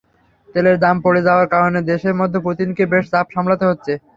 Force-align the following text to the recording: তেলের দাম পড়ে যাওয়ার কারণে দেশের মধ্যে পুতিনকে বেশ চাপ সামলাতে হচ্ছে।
তেলের 0.55 0.77
দাম 0.83 0.95
পড়ে 1.05 1.21
যাওয়ার 1.27 1.47
কারণে 1.53 1.79
দেশের 1.91 2.13
মধ্যে 2.19 2.39
পুতিনকে 2.45 2.83
বেশ 2.93 3.05
চাপ 3.13 3.27
সামলাতে 3.35 3.65
হচ্ছে। 3.69 3.93